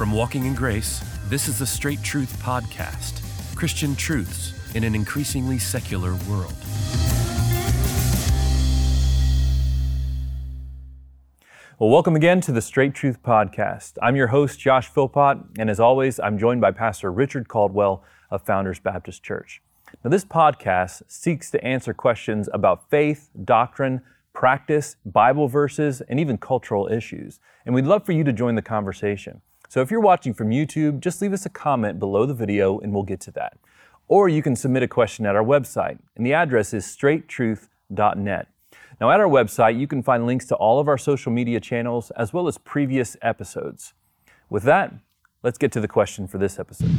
From 0.00 0.12
Walking 0.12 0.46
in 0.46 0.54
Grace, 0.54 1.04
this 1.28 1.46
is 1.46 1.58
the 1.58 1.66
Straight 1.66 2.02
Truth 2.02 2.42
Podcast 2.42 3.22
Christian 3.54 3.94
truths 3.94 4.54
in 4.74 4.82
an 4.82 4.94
increasingly 4.94 5.58
secular 5.58 6.14
world. 6.26 6.54
Well, 11.78 11.90
welcome 11.90 12.16
again 12.16 12.40
to 12.40 12.50
the 12.50 12.62
Straight 12.62 12.94
Truth 12.94 13.22
Podcast. 13.22 13.98
I'm 14.00 14.16
your 14.16 14.28
host, 14.28 14.58
Josh 14.58 14.88
Philpott, 14.88 15.36
and 15.58 15.68
as 15.68 15.78
always, 15.78 16.18
I'm 16.18 16.38
joined 16.38 16.62
by 16.62 16.70
Pastor 16.70 17.12
Richard 17.12 17.48
Caldwell 17.48 18.02
of 18.30 18.40
Founders 18.46 18.78
Baptist 18.78 19.22
Church. 19.22 19.60
Now, 20.02 20.08
this 20.08 20.24
podcast 20.24 21.02
seeks 21.08 21.50
to 21.50 21.62
answer 21.62 21.92
questions 21.92 22.48
about 22.54 22.88
faith, 22.88 23.28
doctrine, 23.44 24.00
practice, 24.32 24.96
Bible 25.04 25.46
verses, 25.46 26.00
and 26.00 26.18
even 26.18 26.38
cultural 26.38 26.88
issues. 26.90 27.38
And 27.66 27.74
we'd 27.74 27.84
love 27.84 28.06
for 28.06 28.12
you 28.12 28.24
to 28.24 28.32
join 28.32 28.54
the 28.54 28.62
conversation. 28.62 29.42
So 29.70 29.80
if 29.80 29.88
you're 29.92 30.00
watching 30.00 30.34
from 30.34 30.50
YouTube, 30.50 30.98
just 30.98 31.22
leave 31.22 31.32
us 31.32 31.46
a 31.46 31.48
comment 31.48 32.00
below 32.00 32.26
the 32.26 32.34
video 32.34 32.80
and 32.80 32.92
we'll 32.92 33.04
get 33.04 33.20
to 33.20 33.30
that. 33.30 33.56
Or 34.08 34.28
you 34.28 34.42
can 34.42 34.56
submit 34.56 34.82
a 34.82 34.88
question 34.88 35.24
at 35.26 35.36
our 35.36 35.44
website, 35.44 36.00
and 36.16 36.26
the 36.26 36.34
address 36.34 36.74
is 36.74 36.84
straighttruth.net. 36.84 38.48
Now, 39.00 39.10
at 39.12 39.20
our 39.20 39.28
website, 39.28 39.78
you 39.78 39.86
can 39.86 40.02
find 40.02 40.26
links 40.26 40.46
to 40.46 40.56
all 40.56 40.80
of 40.80 40.88
our 40.88 40.98
social 40.98 41.30
media 41.30 41.60
channels 41.60 42.10
as 42.16 42.32
well 42.32 42.48
as 42.48 42.58
previous 42.58 43.16
episodes. 43.22 43.94
With 44.48 44.64
that, 44.64 44.92
let's 45.44 45.56
get 45.56 45.70
to 45.70 45.80
the 45.80 45.86
question 45.86 46.26
for 46.26 46.38
this 46.38 46.58
episode. 46.58 46.90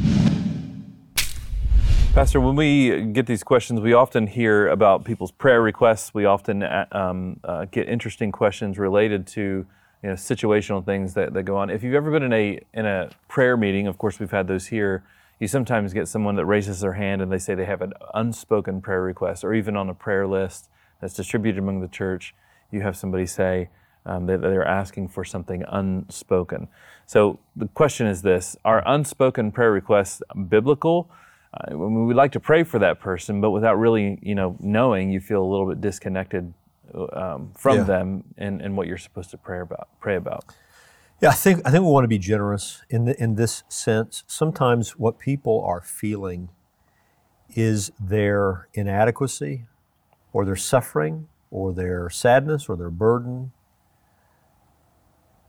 Pastor, 2.14 2.40
when 2.40 2.56
we 2.56 3.02
get 3.02 3.26
these 3.26 3.44
questions, 3.44 3.82
we 3.82 3.92
often 3.92 4.26
hear 4.26 4.68
about 4.68 5.04
people's 5.04 5.30
prayer 5.30 5.60
requests. 5.60 6.14
We 6.14 6.24
often 6.24 6.62
uh, 6.62 6.86
um, 6.90 7.38
uh, 7.44 7.66
get 7.66 7.86
interesting 7.90 8.32
questions 8.32 8.78
related 8.78 9.26
to 9.26 9.66
you 10.02 10.08
know, 10.08 10.14
situational 10.14 10.84
things 10.84 11.14
that, 11.14 11.32
that 11.32 11.44
go 11.44 11.56
on. 11.56 11.70
If 11.70 11.82
you've 11.82 11.94
ever 11.94 12.10
been 12.10 12.24
in 12.24 12.32
a 12.32 12.60
in 12.74 12.86
a 12.86 13.10
prayer 13.28 13.56
meeting, 13.56 13.86
of 13.86 13.98
course 13.98 14.18
we've 14.18 14.30
had 14.30 14.48
those 14.48 14.66
here. 14.66 15.04
You 15.38 15.48
sometimes 15.48 15.92
get 15.92 16.06
someone 16.06 16.36
that 16.36 16.46
raises 16.46 16.80
their 16.80 16.92
hand 16.92 17.20
and 17.20 17.30
they 17.32 17.38
say 17.38 17.54
they 17.54 17.64
have 17.64 17.82
an 17.82 17.94
unspoken 18.14 18.80
prayer 18.80 19.02
request, 19.02 19.44
or 19.44 19.54
even 19.54 19.76
on 19.76 19.88
a 19.88 19.94
prayer 19.94 20.26
list 20.26 20.68
that's 21.00 21.14
distributed 21.14 21.58
among 21.58 21.80
the 21.80 21.88
church, 21.88 22.34
you 22.70 22.80
have 22.82 22.96
somebody 22.96 23.26
say 23.26 23.68
um, 24.06 24.26
that 24.26 24.40
they're 24.40 24.66
asking 24.66 25.08
for 25.08 25.24
something 25.24 25.64
unspoken. 25.68 26.68
So 27.06 27.38
the 27.56 27.68
question 27.68 28.06
is 28.06 28.22
this: 28.22 28.56
Are 28.64 28.82
unspoken 28.86 29.52
prayer 29.52 29.72
requests 29.72 30.22
biblical? 30.48 31.10
We 31.70 31.76
would 31.76 32.16
like 32.16 32.32
to 32.32 32.40
pray 32.40 32.62
for 32.64 32.78
that 32.78 32.98
person, 32.98 33.40
but 33.40 33.50
without 33.50 33.78
really, 33.78 34.18
you 34.22 34.34
know, 34.34 34.56
knowing, 34.58 35.10
you 35.12 35.20
feel 35.20 35.42
a 35.42 35.44
little 35.44 35.68
bit 35.68 35.82
disconnected 35.82 36.54
um, 37.12 37.52
from 37.56 37.78
yeah. 37.78 37.84
them 37.84 38.24
and, 38.36 38.60
and 38.60 38.76
what 38.76 38.86
you're 38.86 38.98
supposed 38.98 39.30
to 39.30 39.38
pray 39.38 39.60
about. 39.60 39.88
Pray 40.00 40.16
about. 40.16 40.44
Yeah, 41.20 41.28
I 41.30 41.34
think 41.34 41.60
I 41.64 41.70
think 41.70 41.84
we 41.84 41.90
want 41.90 42.04
to 42.04 42.08
be 42.08 42.18
generous 42.18 42.82
in 42.90 43.04
the, 43.04 43.22
in 43.22 43.36
this 43.36 43.62
sense. 43.68 44.24
Sometimes 44.26 44.98
what 44.98 45.18
people 45.18 45.64
are 45.64 45.80
feeling 45.80 46.48
is 47.54 47.92
their 48.00 48.68
inadequacy, 48.74 49.66
or 50.32 50.44
their 50.44 50.56
suffering, 50.56 51.28
or 51.50 51.72
their 51.72 52.10
sadness, 52.10 52.68
or 52.68 52.76
their 52.76 52.90
burden. 52.90 53.52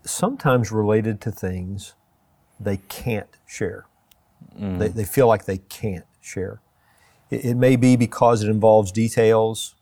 Sometimes 0.05 0.71
related 0.71 1.21
to 1.21 1.31
things 1.31 1.95
they 2.59 2.77
can't 2.77 3.37
share. 3.47 3.85
Mm. 4.59 4.79
They, 4.79 4.89
they 4.89 5.05
feel 5.05 5.27
like 5.27 5.45
they 5.45 5.57
can't 5.57 6.05
share. 6.21 6.61
It, 7.29 7.45
it 7.45 7.55
may 7.55 7.77
be 7.77 7.95
because 7.95 8.43
it 8.43 8.49
involves 8.49 8.91
details 8.91 9.75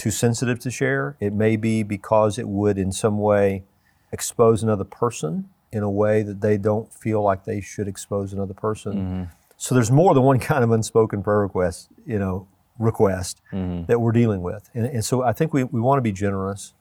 too 0.00 0.10
sensitive 0.10 0.58
to 0.60 0.70
share. 0.70 1.16
It 1.20 1.34
may 1.34 1.56
be 1.56 1.82
because 1.82 2.38
it 2.38 2.48
would, 2.48 2.78
in 2.78 2.90
some 2.90 3.18
way, 3.18 3.64
expose 4.12 4.62
another 4.62 4.84
person 4.84 5.50
in 5.72 5.82
a 5.82 5.90
way 5.90 6.22
that 6.22 6.40
they 6.40 6.56
don't 6.56 6.92
feel 6.92 7.22
like 7.22 7.44
they 7.44 7.60
should 7.60 7.86
expose 7.86 8.32
another 8.32 8.54
person. 8.54 8.92
Mm-hmm. 8.92 9.24
So 9.58 9.74
there's 9.74 9.90
more 9.90 10.14
than 10.14 10.22
one 10.22 10.38
kind 10.50 10.64
of 10.64 10.70
unspoken 10.70 11.22
prayer 11.22 11.40
request, 11.40 11.90
you 12.06 12.18
know, 12.18 12.48
request 12.78 13.42
mm-hmm. 13.52 13.84
that 13.84 14.00
we're 14.00 14.12
dealing 14.12 14.40
with. 14.40 14.70
And, 14.72 14.86
and 14.86 15.04
so 15.04 15.22
I 15.22 15.34
think 15.34 15.52
we, 15.52 15.64
we 15.64 15.80
want 15.80 15.98
to 15.98 16.02
be 16.02 16.12
generous. 16.12 16.72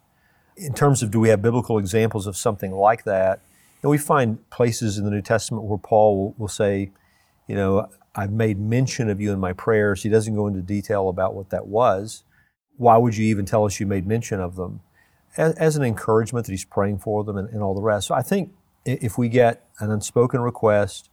In 0.56 0.74
terms 0.74 1.04
of 1.04 1.12
do 1.12 1.20
we 1.20 1.28
have 1.28 1.42
biblical 1.42 1.78
examples 1.78 2.26
of 2.26 2.38
something 2.38 2.72
like 2.72 3.04
that? 3.04 3.42
And 3.82 3.92
we 3.92 3.98
find 3.98 4.50
places 4.50 4.98
in 4.98 5.04
the 5.04 5.12
New 5.12 5.22
Testament 5.22 5.66
where 5.66 5.78
Paul 5.78 6.18
will, 6.18 6.36
will 6.38 6.48
say, 6.48 6.92
you 7.48 7.56
know, 7.56 7.90
I've 8.16 8.32
made 8.32 8.60
mention 8.60 9.10
of 9.10 9.20
you 9.20 9.34
in 9.34 9.40
my 9.40 9.52
prayers. 9.52 10.04
He 10.04 10.10
doesn't 10.10 10.36
go 10.36 10.48
into 10.48 10.62
detail 10.62 11.10
about 11.10 11.36
what 11.36 11.50
that 11.50 11.68
was 11.68 12.24
why 12.80 12.96
would 12.96 13.18
you 13.18 13.26
even 13.26 13.46
tell 13.46 13.66
us 13.66 13.80
you 13.80 13.86
made 13.86 14.08
mention 14.08 14.40
of 14.40 14.56
them? 14.56 14.80
As, 15.36 15.54
as 15.56 15.76
an 15.76 15.84
encouragement 15.84 16.46
that 16.46 16.52
he's 16.54 16.66
praying 16.66 17.00
for 17.00 17.24
them 17.26 17.38
and, 17.38 17.50
and, 17.50 17.62
all 17.62 17.76
the 17.76 17.82
rest. 17.82 18.08
So 18.08 18.16
I 18.16 18.22
think 18.22 18.54
if 18.86 19.18
we 19.18 19.28
get 19.28 19.68
an 19.80 19.92
unspoken 19.92 20.40
request, 20.40 21.10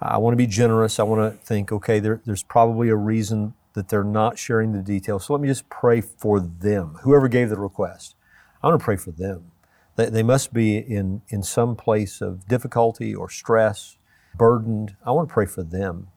I 0.00 0.16
want 0.16 0.32
to 0.32 0.38
be 0.38 0.46
generous. 0.46 0.98
I 0.98 1.02
want 1.02 1.32
to 1.32 1.46
think, 1.46 1.70
okay, 1.70 2.00
there, 2.00 2.22
there's 2.24 2.42
probably 2.42 2.88
a 2.88 2.96
reason 2.96 3.54
that 3.74 3.90
they're 3.90 4.02
not 4.02 4.38
sharing 4.38 4.72
the 4.72 4.82
details. 4.82 5.26
So 5.26 5.34
let 5.34 5.42
me 5.42 5.48
just 5.48 5.68
pray 5.68 6.00
for 6.00 6.40
them, 6.40 6.98
whoever 7.02 7.28
gave 7.28 7.50
the 7.50 7.58
request. 7.58 8.14
I 8.62 8.68
want 8.68 8.80
to 8.80 8.84
pray 8.84 8.96
for 8.96 9.10
them. 9.10 9.52
They, 9.96 10.06
they 10.06 10.22
must 10.22 10.54
be 10.54 10.78
in, 10.78 11.20
in 11.28 11.42
some 11.42 11.76
place 11.76 12.22
of 12.22 12.48
difficulty 12.48 13.14
or 13.14 13.28
stress, 13.28 13.98
burdened. 14.34 14.96
I 15.04 15.10
want 15.10 15.28
to 15.28 15.32
pray 15.32 15.46
for 15.46 15.62
them 15.62 16.08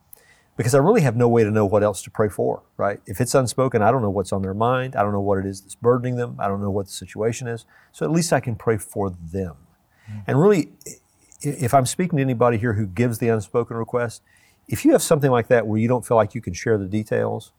because 0.61 0.75
I 0.75 0.77
really 0.77 1.01
have 1.01 1.15
no 1.15 1.27
way 1.27 1.43
to 1.43 1.49
know 1.49 1.65
what 1.65 1.81
else 1.81 2.03
to 2.03 2.11
pray 2.11 2.29
for, 2.29 2.61
right? 2.77 2.99
If 3.07 3.19
it's 3.19 3.33
unspoken, 3.33 3.81
I 3.81 3.89
don't 3.89 4.03
know 4.03 4.11
what's 4.11 4.31
on 4.31 4.43
their 4.43 4.53
mind. 4.53 4.95
I 4.95 5.01
don't 5.01 5.11
know 5.11 5.19
what 5.19 5.39
it 5.39 5.45
is 5.47 5.59
that's 5.59 5.73
burdening 5.73 6.17
them. 6.17 6.35
I 6.37 6.47
don't 6.47 6.61
know 6.61 6.69
what 6.69 6.85
the 6.85 6.91
situation 6.91 7.47
is. 7.47 7.65
So 7.91 8.05
at 8.05 8.11
least 8.11 8.31
I 8.31 8.39
can 8.41 8.55
pray 8.55 8.77
for 8.77 9.09
them. 9.09 9.55
Mm-hmm. 10.07 10.19
And 10.27 10.39
really, 10.39 10.69
if 11.41 11.73
I'm 11.73 11.87
speaking 11.87 12.17
to 12.17 12.21
anybody 12.21 12.59
here 12.59 12.73
who 12.73 12.85
gives 12.85 13.17
the 13.17 13.27
unspoken 13.29 13.75
request, 13.75 14.21
if 14.67 14.85
you 14.85 14.91
have 14.91 15.01
something 15.01 15.31
like 15.31 15.47
that 15.47 15.65
where 15.65 15.79
you 15.79 15.87
don't 15.87 16.05
feel 16.05 16.15
like 16.15 16.35
you 16.35 16.41
can 16.41 16.53
share 16.53 16.77
the 16.77 16.85
details, 16.85 17.53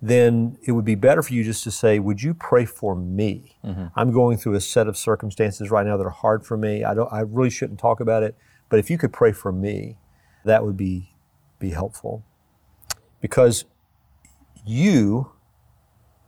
then 0.00 0.56
it 0.62 0.70
would 0.70 0.84
be 0.84 0.94
better 0.94 1.24
for 1.24 1.34
you 1.34 1.42
just 1.42 1.64
to 1.64 1.72
say, 1.72 1.98
"Would 1.98 2.22
you 2.22 2.32
pray 2.32 2.64
for 2.64 2.94
me? 2.94 3.56
Mm-hmm. 3.64 3.86
I'm 3.96 4.12
going 4.12 4.38
through 4.38 4.54
a 4.54 4.60
set 4.60 4.86
of 4.86 4.96
circumstances 4.96 5.68
right 5.72 5.84
now 5.84 5.96
that 5.96 6.06
are 6.06 6.10
hard 6.10 6.46
for 6.46 6.56
me. 6.56 6.84
I 6.84 6.94
don't. 6.94 7.12
I 7.12 7.22
really 7.22 7.50
shouldn't 7.50 7.80
talk 7.80 7.98
about 7.98 8.22
it. 8.22 8.36
But 8.68 8.78
if 8.78 8.88
you 8.88 8.96
could 8.98 9.12
pray 9.12 9.32
for 9.32 9.50
me, 9.50 9.96
that 10.44 10.64
would 10.64 10.76
be 10.76 11.09
be 11.60 11.70
helpful. 11.70 12.24
Because 13.20 13.64
you 14.66 15.30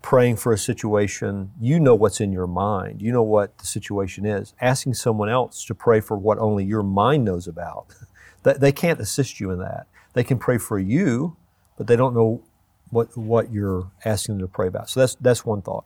praying 0.03 0.37
for 0.37 0.53
a 0.53 0.59
situation, 0.59 1.50
you 1.60 1.81
know 1.81 1.94
what's 1.94 2.20
in 2.20 2.32
your 2.32 2.47
mind, 2.47 3.00
you 3.00 3.12
know 3.12 3.22
what 3.22 3.56
the 3.59 3.66
situation 3.66 4.26
is. 4.26 4.54
Asking 4.60 4.94
someone 4.94 5.28
else 5.28 5.65
to 5.66 5.75
pray 5.75 6.00
for 6.00 6.16
what 6.16 6.38
only 6.38 6.65
your 6.65 6.82
mind 6.82 7.25
knows 7.25 7.48
about, 7.48 7.87
they 8.42 8.72
can't 8.72 9.00
assist 9.00 9.41
you 9.41 9.50
in 9.50 9.59
that. 9.59 9.87
They 10.12 10.25
can 10.25 10.38
pray 10.38 10.59
for 10.59 10.78
you, 10.78 11.37
but 11.76 11.87
they 11.87 11.97
don't 11.97 12.15
know 12.15 12.42
what, 12.91 13.16
what 13.16 13.50
you're 13.50 13.91
asking 14.04 14.37
them 14.38 14.47
to 14.47 14.53
pray 14.53 14.69
about. 14.69 14.91
So 14.91 15.00
that's, 15.00 15.15
that's 15.16 15.47
one 15.47 15.62
thought. 15.62 15.84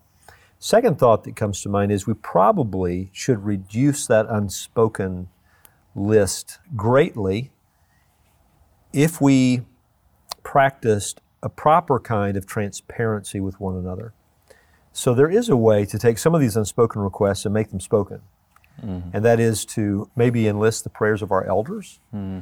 Second 0.58 0.98
thought 0.98 1.24
that 1.24 1.36
comes 1.36 1.60
to 1.62 1.68
mind 1.68 1.92
is 1.92 2.06
we 2.06 2.14
probably 2.14 3.10
should 3.12 3.44
reduce 3.44 4.06
that 4.06 4.26
unspoken 4.28 5.28
list 5.94 6.58
greatly 6.74 7.52
if 8.96 9.20
we 9.20 9.60
practiced 10.42 11.20
a 11.42 11.50
proper 11.50 12.00
kind 12.00 12.36
of 12.36 12.46
transparency 12.46 13.38
with 13.38 13.60
one 13.60 13.76
another. 13.76 14.14
So 14.92 15.12
there 15.12 15.28
is 15.28 15.50
a 15.50 15.56
way 15.56 15.84
to 15.84 15.98
take 15.98 16.16
some 16.16 16.34
of 16.34 16.40
these 16.40 16.56
unspoken 16.56 17.02
requests 17.02 17.44
and 17.44 17.52
make 17.52 17.68
them 17.68 17.78
spoken. 17.78 18.22
Mm-hmm. 18.82 19.10
And 19.12 19.24
that 19.24 19.38
is 19.38 19.66
to 19.66 20.10
maybe 20.16 20.48
enlist 20.48 20.82
the 20.84 20.90
prayers 20.90 21.20
of 21.20 21.30
our 21.30 21.44
elders. 21.44 22.00
Mm-hmm. 22.14 22.40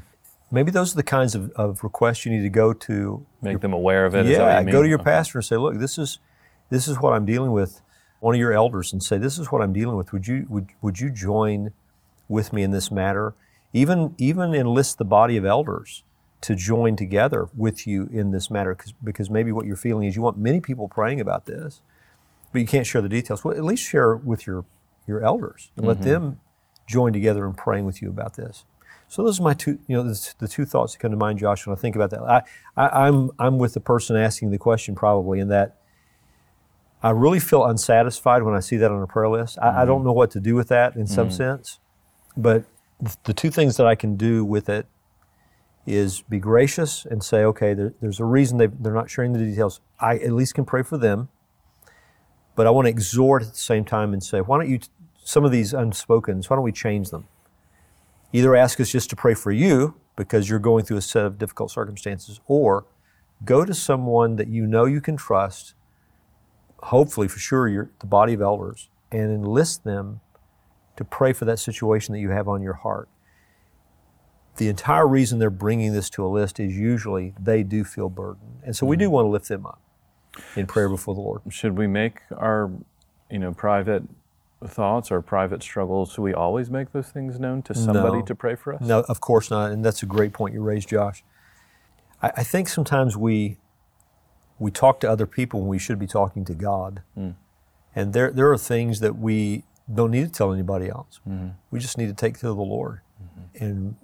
Maybe 0.52 0.70
those 0.70 0.92
are 0.92 0.96
the 0.96 1.02
kinds 1.02 1.34
of, 1.34 1.50
of, 1.52 1.82
requests 1.82 2.24
you 2.24 2.30
need 2.30 2.42
to 2.42 2.48
go 2.48 2.72
to. 2.72 3.26
Make 3.42 3.52
your, 3.52 3.58
them 3.58 3.72
aware 3.72 4.06
of 4.06 4.14
it. 4.14 4.26
Yeah, 4.26 4.62
go 4.62 4.82
to 4.82 4.88
your 4.88 5.00
okay. 5.00 5.10
pastor 5.10 5.38
and 5.38 5.44
say, 5.44 5.56
look, 5.56 5.78
this 5.78 5.98
is 5.98 6.20
this 6.70 6.86
is 6.86 6.98
what 7.00 7.14
I'm 7.14 7.24
dealing 7.24 7.50
with. 7.50 7.82
One 8.20 8.34
of 8.34 8.38
your 8.38 8.52
elders 8.52 8.92
and 8.92 9.02
say, 9.02 9.18
this 9.18 9.38
is 9.38 9.50
what 9.50 9.60
I'm 9.60 9.72
dealing 9.72 9.96
with. 9.96 10.12
Would 10.12 10.28
you 10.28 10.46
would, 10.48 10.68
would 10.80 11.00
you 11.00 11.10
join 11.10 11.72
with 12.28 12.52
me 12.52 12.62
in 12.62 12.70
this 12.70 12.92
matter? 12.92 13.34
Even 13.72 14.14
even 14.18 14.54
enlist 14.54 14.98
the 14.98 15.04
body 15.04 15.36
of 15.36 15.44
elders 15.44 16.04
to 16.44 16.54
join 16.54 16.94
together 16.94 17.48
with 17.56 17.86
you 17.86 18.06
in 18.12 18.30
this 18.30 18.50
matter 18.50 18.76
because 19.02 19.30
maybe 19.30 19.50
what 19.50 19.64
you're 19.64 19.76
feeling 19.76 20.06
is 20.06 20.14
you 20.14 20.20
want 20.20 20.36
many 20.36 20.60
people 20.60 20.88
praying 20.88 21.18
about 21.18 21.46
this, 21.46 21.80
but 22.52 22.60
you 22.60 22.66
can't 22.66 22.86
share 22.86 23.00
the 23.00 23.08
details. 23.08 23.42
Well, 23.42 23.56
at 23.56 23.64
least 23.64 23.82
share 23.82 24.14
with 24.14 24.46
your, 24.46 24.66
your 25.06 25.24
elders 25.24 25.70
and 25.74 25.86
let 25.86 25.98
mm-hmm. 25.98 26.10
them 26.10 26.40
join 26.86 27.14
together 27.14 27.46
in 27.46 27.54
praying 27.54 27.86
with 27.86 28.02
you 28.02 28.10
about 28.10 28.34
this. 28.34 28.66
So 29.08 29.24
those 29.24 29.40
are 29.40 29.42
my 29.42 29.54
two, 29.54 29.78
you 29.86 29.96
know, 29.96 30.02
the, 30.02 30.34
the 30.38 30.46
two 30.46 30.66
thoughts 30.66 30.92
that 30.92 30.98
come 30.98 31.12
to 31.12 31.16
mind, 31.16 31.38
Josh, 31.38 31.66
when 31.66 31.74
I 31.74 31.80
think 31.80 31.96
about 31.96 32.10
that. 32.10 32.20
I, 32.22 32.42
I, 32.76 33.06
I'm, 33.06 33.30
I'm 33.38 33.56
with 33.56 33.72
the 33.72 33.80
person 33.80 34.14
asking 34.16 34.50
the 34.50 34.58
question 34.58 34.94
probably 34.94 35.40
in 35.40 35.48
that 35.48 35.76
I 37.02 37.10
really 37.10 37.40
feel 37.40 37.64
unsatisfied 37.64 38.42
when 38.42 38.54
I 38.54 38.60
see 38.60 38.76
that 38.76 38.90
on 38.90 39.02
a 39.02 39.06
prayer 39.06 39.30
list. 39.30 39.58
I, 39.62 39.68
mm-hmm. 39.68 39.78
I 39.78 39.84
don't 39.86 40.04
know 40.04 40.12
what 40.12 40.30
to 40.32 40.40
do 40.40 40.54
with 40.54 40.68
that 40.68 40.94
in 40.94 41.06
some 41.06 41.28
mm-hmm. 41.28 41.36
sense, 41.36 41.78
but 42.36 42.64
the 43.24 43.32
two 43.32 43.50
things 43.50 43.78
that 43.78 43.86
I 43.86 43.94
can 43.94 44.16
do 44.16 44.44
with 44.44 44.68
it 44.68 44.86
is 45.86 46.22
be 46.22 46.38
gracious 46.38 47.04
and 47.04 47.22
say, 47.22 47.44
okay, 47.44 47.74
there, 47.74 47.94
there's 48.00 48.20
a 48.20 48.24
reason 48.24 48.58
they, 48.58 48.66
they're 48.66 48.94
not 48.94 49.10
sharing 49.10 49.32
the 49.32 49.38
details. 49.38 49.80
I 50.00 50.16
at 50.16 50.32
least 50.32 50.54
can 50.54 50.64
pray 50.64 50.82
for 50.82 50.96
them. 50.96 51.28
But 52.56 52.66
I 52.66 52.70
want 52.70 52.86
to 52.86 52.90
exhort 52.90 53.42
at 53.42 53.48
the 53.50 53.58
same 53.58 53.84
time 53.84 54.12
and 54.12 54.22
say, 54.22 54.40
why 54.40 54.58
don't 54.58 54.70
you, 54.70 54.78
some 55.24 55.44
of 55.44 55.50
these 55.50 55.72
unspokens, 55.72 56.48
why 56.48 56.56
don't 56.56 56.64
we 56.64 56.72
change 56.72 57.10
them? 57.10 57.26
Either 58.32 58.54
ask 58.54 58.80
us 58.80 58.90
just 58.90 59.10
to 59.10 59.16
pray 59.16 59.34
for 59.34 59.52
you 59.52 59.94
because 60.16 60.48
you're 60.48 60.58
going 60.58 60.84
through 60.84 60.98
a 60.98 61.02
set 61.02 61.24
of 61.24 61.38
difficult 61.38 61.70
circumstances, 61.70 62.40
or 62.46 62.86
go 63.44 63.64
to 63.64 63.74
someone 63.74 64.36
that 64.36 64.48
you 64.48 64.66
know 64.66 64.84
you 64.84 65.00
can 65.00 65.16
trust, 65.16 65.74
hopefully 66.84 67.26
for 67.26 67.38
sure 67.38 67.66
you're 67.68 67.90
the 67.98 68.06
body 68.06 68.32
of 68.32 68.40
elders, 68.40 68.88
and 69.10 69.32
enlist 69.32 69.84
them 69.84 70.20
to 70.96 71.04
pray 71.04 71.32
for 71.32 71.44
that 71.44 71.58
situation 71.58 72.12
that 72.12 72.20
you 72.20 72.30
have 72.30 72.48
on 72.48 72.62
your 72.62 72.74
heart. 72.74 73.08
The 74.56 74.68
entire 74.68 75.06
reason 75.06 75.38
they're 75.38 75.50
bringing 75.50 75.92
this 75.92 76.08
to 76.10 76.24
a 76.24 76.28
list 76.28 76.60
is 76.60 76.76
usually 76.76 77.34
they 77.40 77.62
do 77.62 77.84
feel 77.84 78.08
burdened. 78.08 78.60
And 78.64 78.76
so 78.76 78.86
we 78.86 78.96
do 78.96 79.06
mm-hmm. 79.06 79.14
want 79.14 79.24
to 79.26 79.30
lift 79.30 79.48
them 79.48 79.66
up 79.66 79.80
in 80.56 80.66
prayer 80.66 80.88
before 80.88 81.14
the 81.14 81.20
Lord. 81.20 81.42
Should 81.50 81.76
we 81.76 81.86
make 81.86 82.20
our, 82.36 82.70
you 83.30 83.38
know, 83.38 83.52
private 83.52 84.04
thoughts 84.68 85.10
or 85.10 85.20
private 85.20 85.62
struggles, 85.62 86.12
should 86.12 86.22
we 86.22 86.34
always 86.34 86.70
make 86.70 86.92
those 86.92 87.08
things 87.08 87.38
known 87.38 87.62
to 87.62 87.74
somebody 87.74 88.18
No. 88.18 88.22
to 88.22 88.34
pray 88.34 88.54
for 88.54 88.74
us? 88.74 88.80
No, 88.80 89.00
of 89.08 89.20
course 89.20 89.50
not. 89.50 89.72
And 89.72 89.84
that's 89.84 90.02
a 90.02 90.06
great 90.06 90.32
point 90.32 90.54
you 90.54 90.62
raised, 90.62 90.88
Josh. 90.88 91.24
I, 92.22 92.32
I 92.38 92.42
think 92.42 92.68
sometimes 92.68 93.16
we 93.16 93.58
we 94.58 94.70
talk 94.70 95.00
to 95.00 95.10
other 95.10 95.26
people 95.26 95.60
when 95.60 95.68
we 95.68 95.78
should 95.78 95.98
be 95.98 96.06
talking 96.06 96.44
to 96.44 96.54
God. 96.54 97.02
Mm. 97.18 97.34
And 97.94 98.12
there 98.12 98.30
there 98.30 98.50
are 98.50 98.58
things 98.58 99.00
that 99.00 99.18
we 99.18 99.64
don't 99.92 100.10
need 100.10 100.26
to 100.26 100.32
tell 100.32 100.52
anybody 100.52 100.88
else. 100.88 101.20
Mm-hmm. 101.28 101.48
We 101.70 101.78
just 101.80 101.98
need 101.98 102.06
to 102.06 102.14
take 102.14 102.38
to 102.38 102.46
the 102.46 102.54
Lord 102.54 103.00
mm-hmm. 103.22 103.64
and 103.64 103.96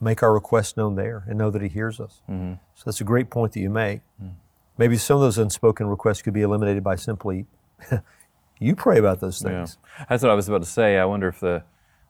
make 0.00 0.22
our 0.22 0.32
requests 0.32 0.76
known 0.76 0.94
there 0.94 1.24
and 1.28 1.38
know 1.38 1.50
that 1.50 1.62
He 1.62 1.68
hears 1.68 2.00
us. 2.00 2.22
Mm-hmm. 2.30 2.54
So 2.74 2.82
that's 2.84 3.00
a 3.00 3.04
great 3.04 3.30
point 3.30 3.52
that 3.52 3.60
you 3.60 3.70
make. 3.70 4.00
Mm. 4.22 4.34
Maybe 4.76 4.96
some 4.96 5.16
of 5.16 5.22
those 5.22 5.38
unspoken 5.38 5.88
requests 5.88 6.22
could 6.22 6.34
be 6.34 6.42
eliminated 6.42 6.84
by 6.84 6.96
simply 6.96 7.46
you 8.60 8.76
pray 8.76 8.98
about 8.98 9.20
those 9.20 9.42
Yeah. 9.42 9.50
things. 9.50 9.78
That's 10.08 10.22
what 10.22 10.30
I 10.30 10.34
was 10.34 10.48
about 10.48 10.62
to 10.62 10.68
say. 10.68 10.98
I 10.98 11.04
wonder 11.04 11.28
if 11.28 11.40
the 11.40 11.64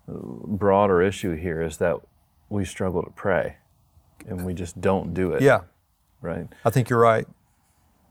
uh, 0.08 0.12
broader 0.12 1.02
issue 1.02 1.34
here 1.34 1.62
is 1.62 1.78
that 1.78 1.96
we 2.48 2.64
struggle 2.64 3.02
to 3.02 3.10
pray 3.10 3.56
and 4.26 4.44
we 4.44 4.54
just 4.54 4.80
don't 4.80 5.14
do 5.14 5.32
it. 5.32 5.42
yeah. 5.42 5.60
Right? 6.20 6.48
I 6.64 6.70
think 6.70 6.90
you're 6.90 6.98
right. 6.98 7.26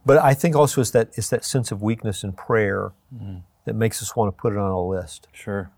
But 0.06 0.18
I 0.18 0.32
think 0.32 0.56
also 0.56 0.80
it's 0.80 0.92
that 0.92 1.10
it's 1.14 1.28
that 1.28 1.44
sense 1.44 1.70
of 1.70 1.82
weakness 1.82 2.24
in 2.24 2.32
prayer 2.32 2.92
mm-hmm. 3.14 3.40
that 3.66 3.74
makes 3.74 4.02
us 4.02 4.16
want 4.16 4.34
to 4.34 4.40
put 4.40 4.54
it 4.54 4.58
on 4.58 4.70
a 4.70 4.82
list. 4.82 5.28
Sure. 5.32 5.70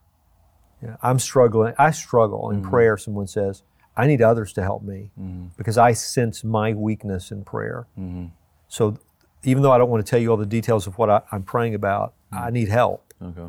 Yeah, 0.81 0.97
I'm 1.03 1.19
struggling. 1.19 1.75
I 1.79 1.91
struggle 1.91 2.51
in 2.51 2.61
mm-hmm. 2.61 2.71
prayer. 2.71 2.97
Someone 2.97 3.27
says, 3.27 3.65
I 3.97 4.07
need 4.07 4.23
others 4.23 4.53
to 4.55 4.63
help 4.63 4.83
me 4.83 5.11
mm-hmm. 5.21 5.47
because 5.57 5.77
I 5.77 5.93
sense 5.93 6.45
my 6.45 6.73
weakness 6.73 7.31
in 7.31 7.45
prayer. 7.45 7.87
Mm-hmm. 7.99 8.27
So 8.69 8.99
even 9.43 9.63
though 9.63 9.73
I 9.73 9.79
don't 9.79 9.91
want 9.91 10.05
to 10.05 10.09
tell 10.09 10.21
you 10.21 10.31
all 10.31 10.37
the 10.37 10.47
details 10.47 10.87
of 10.87 10.97
what 10.99 11.11
I, 11.11 11.23
I'm 11.33 11.43
praying 11.43 11.75
about, 11.75 12.15
I 12.33 12.37
mm-hmm. 12.37 12.55
need 12.55 12.69
help, 12.69 13.13
Okay. 13.23 13.49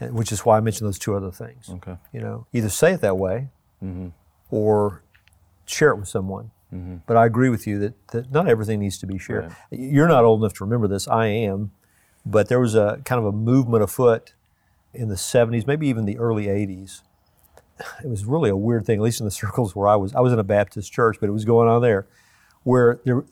and- 0.00 0.14
which 0.14 0.32
is 0.32 0.44
why 0.44 0.56
I 0.56 0.60
mentioned 0.60 0.86
those 0.88 0.98
two 0.98 1.14
other 1.14 1.30
things. 1.30 1.70
Okay. 1.70 1.96
You 2.12 2.20
know, 2.20 2.46
either 2.52 2.68
say 2.68 2.92
it 2.92 3.00
that 3.02 3.18
way 3.18 3.48
or 4.50 5.02
share 5.64 5.90
it 5.90 5.96
with 5.96 6.08
someone. 6.08 6.50
But 7.06 7.18
I 7.18 7.26
agree 7.26 7.50
with 7.50 7.66
you 7.66 7.78
that, 7.80 8.08
that 8.08 8.32
not 8.32 8.48
everything 8.48 8.80
needs 8.80 8.96
to 8.98 9.06
be 9.06 9.18
shared. 9.18 9.54
You're 9.70 10.08
not 10.08 10.24
old 10.24 10.40
enough 10.40 10.54
to 10.54 10.64
remember 10.64 10.88
this. 10.88 11.06
I 11.06 11.26
am. 11.26 11.72
But 12.24 12.48
there 12.48 12.60
was 12.60 12.74
a 12.74 13.02
kind 13.04 13.18
of 13.18 13.26
a 13.26 13.32
movement 13.32 13.82
afoot 13.82 14.32
in 14.94 15.08
the 15.08 15.16
70s, 15.16 15.66
maybe 15.66 15.86
even 15.88 16.06
the 16.06 16.18
early 16.18 16.46
80s. 16.46 17.02
It 18.04 18.08
was 18.08 18.24
really 18.24 18.50
a 18.50 18.56
weird 18.56 18.84
thing, 18.86 18.98
at 18.98 19.02
least 19.02 19.20
in 19.20 19.24
the 19.24 19.30
circles 19.42 19.74
where 19.76 19.88
I 19.88 19.96
was. 19.96 20.14
I 20.14 20.20
was 20.20 20.32
in 20.32 20.38
a 20.38 20.44
Baptist 20.44 20.92
church, 20.92 21.16
but 21.20 21.28
it 21.28 21.32
was 21.32 21.44
going 21.44 21.68
on 21.68 21.82
there, 21.82 22.06
where 22.64 23.00
there, 23.04 23.24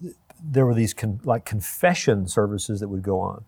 there 0.42 0.64
were 0.66 0.74
these 0.74 0.94
con, 0.94 1.20
like 1.24 1.44
confession 1.44 2.26
services 2.28 2.80
that 2.80 2.88
would 2.88 3.02
go 3.02 3.20
on, 3.20 3.44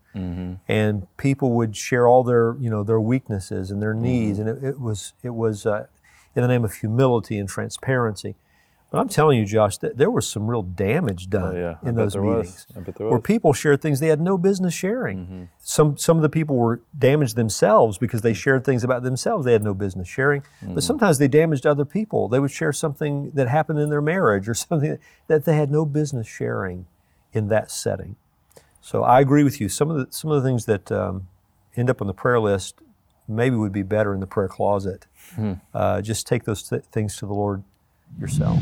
and 0.68 1.06
people 1.16 1.52
would 1.52 1.76
share 1.76 2.06
all 2.06 2.22
their 2.22 2.56
you 2.60 2.70
know 2.70 2.82
their 2.82 3.00
weaknesses 3.00 3.70
and 3.70 3.80
their 3.82 3.94
needs, 3.94 4.38
and 4.38 4.48
it, 4.48 4.62
it 4.62 4.80
was 4.80 5.14
it 5.22 5.34
was 5.34 5.64
uh, 5.66 5.86
in 6.34 6.42
the 6.42 6.48
name 6.48 6.64
of 6.64 6.74
humility 6.74 7.38
and 7.38 7.48
transparency. 7.48 8.34
But 8.92 8.98
I'm 8.98 9.08
telling 9.08 9.38
you, 9.38 9.46
Josh, 9.46 9.78
that 9.78 9.96
there 9.96 10.10
was 10.10 10.28
some 10.28 10.46
real 10.46 10.62
damage 10.62 11.30
done 11.30 11.56
Oh, 11.56 11.58
yeah. 11.58 11.88
In 11.88 11.94
those 11.94 12.14
meetings, 12.14 12.66
I 12.76 12.80
bet 12.80 12.96
there 12.96 13.08
where 13.08 13.18
people 13.18 13.54
shared 13.54 13.80
things 13.80 14.00
they 14.00 14.08
had 14.08 14.20
no 14.20 14.36
business 14.36 14.74
sharing. 14.74 15.18
Mm-hmm. 15.18 15.42
Some 15.58 15.96
some 15.96 16.18
of 16.18 16.22
the 16.22 16.28
people 16.28 16.56
were 16.56 16.82
damaged 16.96 17.34
themselves 17.34 17.96
because 17.96 18.20
they 18.20 18.34
shared 18.34 18.64
things 18.64 18.84
about 18.84 19.02
themselves 19.02 19.46
they 19.46 19.54
had 19.54 19.64
no 19.64 19.72
business 19.72 20.08
sharing. 20.08 20.42
Mm-hmm. 20.42 20.74
But 20.74 20.82
sometimes 20.82 21.16
they 21.16 21.26
damaged 21.26 21.66
other 21.66 21.86
people. 21.86 22.28
They 22.28 22.38
would 22.38 22.50
share 22.50 22.72
something 22.72 23.30
that 23.30 23.48
happened 23.48 23.78
in 23.78 23.88
their 23.88 24.02
marriage 24.02 24.46
or 24.46 24.54
something 24.68 24.98
that 25.26 25.46
they 25.46 25.56
had 25.56 25.70
no 25.70 25.86
business 25.86 26.26
sharing 26.26 26.84
in 27.32 27.48
that 27.48 27.70
setting. 27.70 28.16
So 28.82 29.04
I 29.04 29.20
agree 29.20 29.42
with 29.42 29.58
you. 29.58 29.70
Some 29.70 29.90
of 29.90 29.96
the 29.96 30.12
some 30.12 30.30
of 30.30 30.42
the 30.42 30.46
things 30.46 30.66
that 30.66 30.92
um, 30.92 31.28
end 31.76 31.88
up 31.88 32.02
on 32.02 32.08
the 32.08 32.14
prayer 32.14 32.38
list 32.38 32.74
maybe 33.26 33.56
would 33.56 33.72
be 33.72 33.82
better 33.82 34.12
in 34.12 34.20
the 34.20 34.26
prayer 34.26 34.48
closet. 34.48 35.06
Hmm. 35.34 35.54
Uh, 35.72 36.02
just 36.02 36.26
take 36.26 36.44
those 36.44 36.62
th- 36.68 36.82
things 36.92 37.16
to 37.16 37.26
the 37.26 37.32
Lord 37.32 37.62
yourself. 38.18 38.60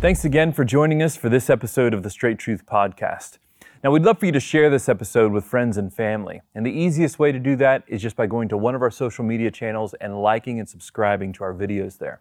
Thanks 0.00 0.24
again 0.24 0.52
for 0.52 0.64
joining 0.64 1.02
us 1.02 1.16
for 1.16 1.28
this 1.28 1.50
episode 1.50 1.92
of 1.92 2.02
the 2.02 2.10
Straight 2.10 2.38
Truth 2.38 2.64
Podcast. 2.64 3.38
Now, 3.82 3.90
we'd 3.90 4.02
love 4.02 4.18
for 4.18 4.26
you 4.26 4.32
to 4.32 4.40
share 4.40 4.68
this 4.68 4.90
episode 4.90 5.32
with 5.32 5.44
friends 5.44 5.78
and 5.78 5.92
family. 5.92 6.42
And 6.54 6.66
the 6.66 6.70
easiest 6.70 7.18
way 7.18 7.32
to 7.32 7.38
do 7.38 7.56
that 7.56 7.84
is 7.86 8.02
just 8.02 8.14
by 8.14 8.26
going 8.26 8.48
to 8.48 8.58
one 8.58 8.74
of 8.74 8.82
our 8.82 8.90
social 8.90 9.24
media 9.24 9.50
channels 9.50 9.94
and 9.94 10.20
liking 10.20 10.58
and 10.58 10.68
subscribing 10.68 11.32
to 11.34 11.44
our 11.44 11.54
videos 11.54 11.96
there. 11.96 12.20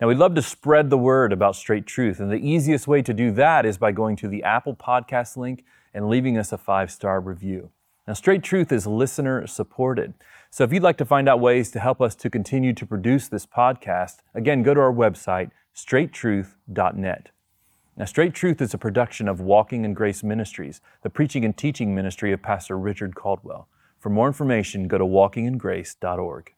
Now, 0.00 0.06
we'd 0.08 0.18
love 0.18 0.36
to 0.36 0.42
spread 0.42 0.90
the 0.90 0.98
word 0.98 1.32
about 1.32 1.56
Straight 1.56 1.86
Truth. 1.86 2.20
And 2.20 2.30
the 2.30 2.36
easiest 2.36 2.86
way 2.86 3.02
to 3.02 3.12
do 3.12 3.32
that 3.32 3.66
is 3.66 3.78
by 3.78 3.90
going 3.90 4.14
to 4.16 4.28
the 4.28 4.44
Apple 4.44 4.76
Podcast 4.76 5.36
link 5.36 5.64
and 5.92 6.08
leaving 6.08 6.38
us 6.38 6.52
a 6.52 6.58
five 6.58 6.90
star 6.90 7.20
review. 7.20 7.70
Now, 8.06 8.14
Straight 8.14 8.42
Truth 8.42 8.72
is 8.72 8.84
listener 8.84 9.46
supported. 9.46 10.14
So 10.50 10.64
if 10.64 10.72
you'd 10.72 10.82
like 10.82 10.98
to 10.98 11.04
find 11.04 11.28
out 11.28 11.38
ways 11.38 11.70
to 11.70 11.78
help 11.78 12.00
us 12.00 12.16
to 12.16 12.28
continue 12.28 12.72
to 12.72 12.84
produce 12.84 13.28
this 13.28 13.46
podcast, 13.46 14.16
again, 14.34 14.64
go 14.64 14.74
to 14.74 14.80
our 14.80 14.92
website, 14.92 15.50
straighttruth.net. 15.74 17.30
Now, 17.96 18.04
Straight 18.04 18.34
Truth 18.34 18.60
is 18.60 18.74
a 18.74 18.78
production 18.78 19.28
of 19.28 19.40
Walking 19.40 19.84
in 19.84 19.94
Grace 19.94 20.24
Ministries, 20.24 20.80
the 21.02 21.10
preaching 21.10 21.44
and 21.44 21.56
teaching 21.56 21.94
ministry 21.94 22.32
of 22.32 22.42
Pastor 22.42 22.76
Richard 22.76 23.14
Caldwell. 23.14 23.68
For 24.00 24.10
more 24.10 24.26
information, 24.26 24.88
go 24.88 24.98
to 24.98 25.04
walkingingrace.org. 25.04 26.54